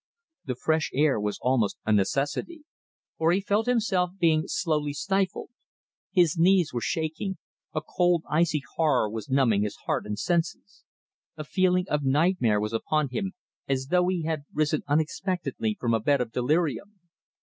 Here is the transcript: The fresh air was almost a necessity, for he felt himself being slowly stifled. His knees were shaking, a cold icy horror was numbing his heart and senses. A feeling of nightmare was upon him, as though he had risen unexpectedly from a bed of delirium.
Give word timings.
The 0.45 0.55
fresh 0.55 0.89
air 0.95 1.19
was 1.19 1.37
almost 1.43 1.77
a 1.85 1.91
necessity, 1.91 2.63
for 3.19 3.31
he 3.31 3.39
felt 3.39 3.67
himself 3.67 4.09
being 4.17 4.47
slowly 4.47 4.93
stifled. 4.93 5.49
His 6.11 6.39
knees 6.39 6.73
were 6.73 6.81
shaking, 6.81 7.37
a 7.75 7.81
cold 7.83 8.23
icy 8.27 8.63
horror 8.77 9.07
was 9.11 9.29
numbing 9.29 9.61
his 9.61 9.75
heart 9.85 10.07
and 10.07 10.17
senses. 10.17 10.85
A 11.37 11.43
feeling 11.43 11.85
of 11.87 12.01
nightmare 12.03 12.59
was 12.59 12.73
upon 12.73 13.09
him, 13.09 13.33
as 13.67 13.89
though 13.91 14.07
he 14.07 14.23
had 14.23 14.45
risen 14.51 14.81
unexpectedly 14.87 15.77
from 15.79 15.93
a 15.93 15.99
bed 15.99 16.19
of 16.19 16.31
delirium. 16.31 16.99